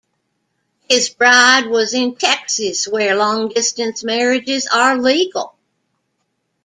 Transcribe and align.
His 0.89 1.09
bride 1.09 1.67
was 1.67 1.93
in 1.93 2.15
Texas 2.15 2.87
where 2.87 3.15
long 3.15 3.49
distance 3.49 4.03
marriages 4.03 4.65
are 4.65 4.97
legal. 4.99 5.55